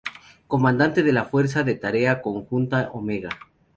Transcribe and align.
Comandante 0.47 1.03
de 1.03 1.13
la 1.13 1.25
Fuerza 1.25 1.61
de 1.61 1.75
Tarea 1.75 2.23
Conjunta 2.23 2.89
Omega. 2.91 3.29